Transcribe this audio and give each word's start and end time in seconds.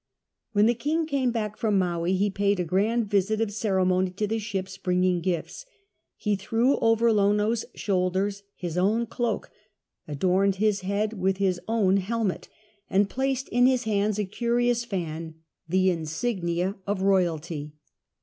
When 0.53 0.65
the 0.65 0.73
king 0.73 1.05
came 1.05 1.31
lack 1.31 1.55
from 1.57 1.77
Maui 1.77 2.13
he 2.15 2.33
}»aid 2.39 2.59
a 2.59 2.63
grind 2.63 3.07
visit 3.07 3.39
of 3.39 3.51
ceremony 3.51 4.09
to 4.09 4.25
the 4.25 4.39
ships, 4.39 4.75
bringing 4.75 5.21
gifts. 5.21 5.63
He 6.17 6.35
threw 6.35 6.77
over 6.79 7.13
Lono's 7.13 7.65
shoulders 7.75 8.41
his 8.55 8.79
own 8.79 9.05
cloak, 9.05 9.51
ado]*ned 10.07 10.55
his 10.55 10.79
head 10.81 11.13
with 11.13 11.37
his 11.37 11.61
own 11.67 11.97
helmet, 11.97 12.49
and 12.89 13.11
placed 13.11 13.47
in 13.49 13.67
his 13.67 13.83
hands 13.83 14.17
a 14.17 14.25
curious 14.25 14.83
fan— 14.85 15.35
the 15.69 15.91
insignia 15.91 16.77
of 16.87 17.03
royalty. 17.03 17.73